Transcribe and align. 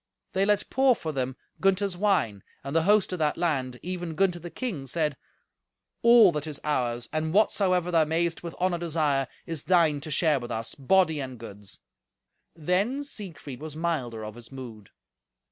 They 0.33 0.45
let 0.47 0.67
pour 0.71 0.95
for 0.95 1.11
them 1.11 1.35
Gunther's 1.59 1.95
wine, 1.95 2.41
and 2.63 2.75
the 2.75 2.81
host 2.89 3.13
of 3.13 3.19
that 3.19 3.37
land, 3.37 3.79
even 3.83 4.15
Gunther 4.15 4.39
the 4.39 4.49
king, 4.49 4.87
said, 4.87 5.15
"All 6.01 6.31
that 6.31 6.47
is 6.47 6.59
ours, 6.63 7.07
and 7.13 7.33
whatsoever 7.35 7.91
thou 7.91 8.05
mayest 8.05 8.41
with 8.41 8.55
honour 8.55 8.79
desire, 8.79 9.27
is 9.45 9.61
thine 9.65 10.01
to 10.01 10.09
share 10.09 10.39
with 10.39 10.49
us, 10.49 10.73
body 10.73 11.19
and 11.19 11.37
goods." 11.37 11.81
Then 12.55 13.03
Siegfried 13.03 13.59
was 13.61 13.75
milder 13.75 14.25
of 14.25 14.33
his 14.33 14.51
mood. 14.51 14.89